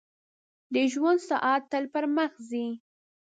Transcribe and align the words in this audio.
•د 0.73 0.75
ژوند 0.91 1.19
ساعت 1.29 1.61
تل 1.71 1.83
پر 1.93 2.03
مخ 2.15 2.31
ځي. 2.49 2.67